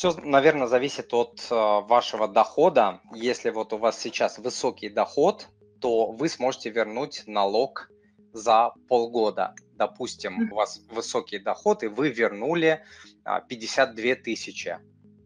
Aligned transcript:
Все, 0.00 0.14
наверное, 0.24 0.66
зависит 0.66 1.12
от 1.12 1.46
э, 1.50 1.54
вашего 1.54 2.26
дохода. 2.26 3.02
Если 3.14 3.50
вот 3.50 3.74
у 3.74 3.76
вас 3.76 4.00
сейчас 4.00 4.38
высокий 4.38 4.88
доход, 4.88 5.48
то 5.78 6.10
вы 6.10 6.30
сможете 6.30 6.70
вернуть 6.70 7.24
налог 7.26 7.90
за 8.32 8.72
полгода. 8.88 9.54
Допустим, 9.74 10.50
у 10.50 10.54
вас 10.54 10.80
высокий 10.88 11.38
доход, 11.38 11.82
и 11.82 11.88
вы 11.88 12.08
вернули 12.08 12.82
52 13.24 14.12
а, 14.12 14.16
тысячи. 14.16 14.78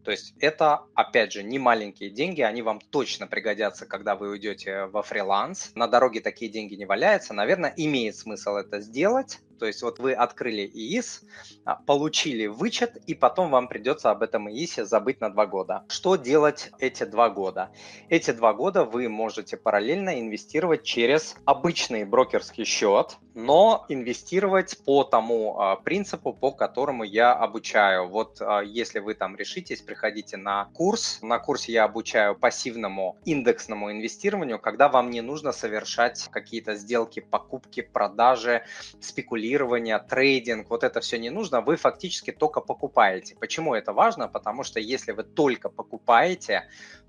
То 0.03 0.11
есть 0.11 0.33
это, 0.41 0.81
опять 0.93 1.31
же, 1.31 1.41
не 1.41 1.57
маленькие 1.57 2.09
деньги, 2.09 2.41
они 2.41 2.61
вам 2.61 2.81
точно 2.81 3.27
пригодятся, 3.27 3.85
когда 3.85 4.17
вы 4.17 4.29
уйдете 4.29 4.87
во 4.87 5.03
фриланс. 5.03 5.71
На 5.75 5.87
дороге 5.87 6.19
такие 6.19 6.51
деньги 6.51 6.75
не 6.75 6.85
валяются. 6.85 7.33
Наверное, 7.33 7.73
имеет 7.77 8.17
смысл 8.17 8.57
это 8.57 8.81
сделать, 8.81 9.39
то 9.57 9.65
есть 9.65 9.81
вот 9.81 9.99
вы 9.99 10.13
открыли 10.13 10.65
ИИС, 10.65 11.23
а, 11.63 11.75
получили 11.75 12.47
вычет, 12.47 12.97
и 13.07 13.13
потом 13.13 13.51
вам 13.51 13.67
придется 13.67 14.11
об 14.11 14.21
этом 14.21 14.49
ИИСе 14.49 14.85
забыть 14.85 15.21
на 15.21 15.29
два 15.29 15.45
года. 15.45 15.83
Что 15.87 16.15
делать 16.15 16.71
эти 16.79 17.03
два 17.03 17.29
года? 17.29 17.71
Эти 18.09 18.31
два 18.31 18.53
года 18.53 18.83
вы 18.83 19.09
можете 19.09 19.57
параллельно 19.57 20.19
инвестировать 20.19 20.83
через 20.83 21.35
обычный 21.45 22.03
брокерский 22.03 22.65
счет, 22.65 23.17
но 23.33 23.85
инвестировать 23.89 24.77
по 24.85 25.03
тому 25.03 25.59
а, 25.59 25.75
принципу, 25.77 26.33
по 26.33 26.51
которому 26.51 27.03
я 27.03 27.33
обучаю. 27.33 28.07
Вот 28.07 28.41
а, 28.41 28.61
если 28.61 28.99
вы 28.99 29.13
там 29.13 29.35
решитесь, 29.35 29.81
приходите 29.81 30.37
на 30.37 30.65
курс. 30.73 31.19
На 31.21 31.39
курсе 31.39 31.71
я 31.73 31.85
обучаю 31.85 32.35
пассивному 32.35 33.17
индексному 33.25 33.91
инвестированию, 33.91 34.59
когда 34.59 34.89
вам 34.89 35.09
не 35.09 35.21
нужно 35.21 35.51
совершать 35.51 36.27
какие-то 36.31 36.75
сделки, 36.75 37.19
покупки, 37.19 37.81
продажи, 37.81 38.63
спекулирования 38.99 39.44
спекулирование, 39.45 39.99
трейдинг, 39.99 40.69
вот 40.69 40.83
это 40.83 40.99
все 40.99 41.19
не 41.19 41.29
нужно, 41.29 41.61
вы 41.61 41.75
фактически 41.75 42.31
только 42.31 42.61
покупаете. 42.61 43.35
Почему 43.39 43.75
это 43.75 43.93
важно? 43.93 44.27
Потому 44.27 44.63
что 44.63 44.79
если 44.79 45.11
вы 45.11 45.23
только 45.23 45.69
покупаете, 45.69 46.63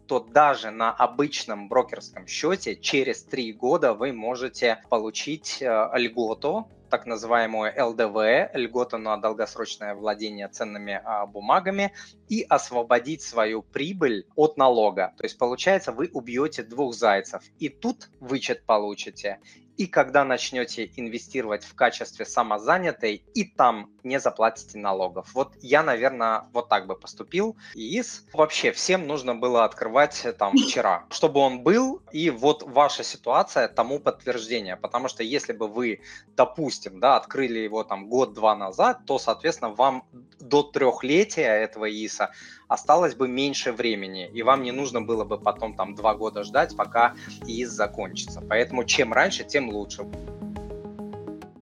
то 0.07 0.21
даже 0.21 0.71
на 0.71 0.93
обычном 0.93 1.69
брокерском 1.69 2.27
счете 2.27 2.77
через 2.77 3.25
три 3.25 3.53
года 3.53 3.95
вы 3.95 4.13
можете 4.13 4.79
получить 4.91 5.63
э, 5.63 5.89
льготу, 5.95 6.69
так 6.91 7.07
называемую 7.07 7.73
ЛДВ, 7.77 8.55
льготу 8.55 8.99
на 8.99 9.17
долгосрочное 9.17 9.95
владение 9.95 10.49
ценными 10.49 11.01
а, 11.05 11.27
бумагами, 11.27 11.93
и 12.29 12.47
освободить 12.49 13.23
свою 13.23 13.63
прибыль 13.63 14.27
от 14.37 14.57
налога. 14.57 15.13
То 15.17 15.25
есть 15.25 15.39
получается, 15.39 15.93
вы 15.93 16.09
убьете 16.13 16.63
двух 16.63 16.95
зайцев. 16.95 17.43
И 17.59 17.69
тут 17.69 18.09
вычет 18.21 18.65
получите, 18.67 19.41
и 19.77 19.87
когда 19.87 20.25
начнете 20.25 20.91
инвестировать 20.97 21.65
в 21.65 21.75
качестве 21.75 22.25
самозанятой, 22.25 23.23
и 23.35 23.45
там 23.45 23.91
не 24.03 24.21
заплатите 24.21 24.79
налогов. 24.79 25.31
Вот 25.35 25.53
я, 25.61 25.83
наверное, 25.83 26.45
вот 26.53 26.69
так 26.69 26.87
бы 26.87 26.97
поступил. 26.97 27.57
ИИС 27.75 28.25
вообще 28.33 28.73
всем 28.73 29.07
нужно 29.07 29.35
было 29.35 29.65
открывать 29.65 30.25
э, 30.25 30.33
там 30.33 30.57
вчера, 30.57 31.05
чтобы 31.11 31.41
он 31.41 31.61
был, 31.61 32.03
и 32.13 32.31
вот 32.31 32.63
ваша 32.63 33.03
ситуация 33.03 33.69
тому 33.69 33.99
подтверждение. 33.99 34.77
Потому 34.77 35.09
что 35.09 35.23
если 35.23 35.53
бы 35.53 35.69
вы, 35.69 36.01
допустим, 36.37 37.01
да, 37.01 37.17
открыли 37.17 37.59
его 37.59 37.83
там 37.85 38.09
год-два 38.09 38.55
назад, 38.55 39.01
то, 39.07 39.19
соответственно, 39.19 39.73
вам 39.73 40.05
до 40.49 40.63
трехлетия 40.63 41.53
этого 41.53 41.91
ИИСа 41.91 42.31
осталось 42.69 43.15
бы 43.15 43.29
меньше 43.29 43.73
времени, 43.73 44.29
и 44.33 44.43
вам 44.43 44.63
не 44.63 44.73
нужно 44.73 45.01
было 45.01 45.25
бы 45.25 45.39
потом 45.39 45.75
там 45.77 45.95
два 45.95 46.15
года 46.15 46.43
ждать, 46.43 46.77
пока 46.77 47.15
ИИС 47.47 47.71
закончится. 47.71 48.41
Поэтому 48.41 48.85
чем 48.85 49.13
раньше, 49.13 49.45
тем 49.45 49.71
лучше. 49.71 50.07